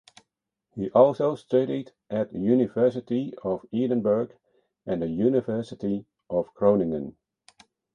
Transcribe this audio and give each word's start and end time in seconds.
He 0.73 0.89
also 0.89 1.35
studied 1.35 1.91
at 2.09 2.33
University 2.33 3.35
of 3.43 3.67
Edinburgh 3.71 4.29
and 4.83 4.99
the 5.03 5.07
University 5.07 6.07
of 6.27 6.51
Groningen. 6.55 7.15